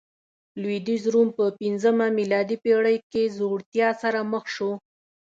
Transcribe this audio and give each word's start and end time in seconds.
لوېدیځ 0.61 1.03
روم 1.13 1.27
په 1.37 1.45
پنځمه 1.59 2.05
میلادي 2.17 2.57
پېړۍ 2.63 2.97
کې 3.11 3.23
ځوړتیا 3.37 3.89
سره 4.01 4.19
مخ 4.31 4.45
شو 4.55 4.71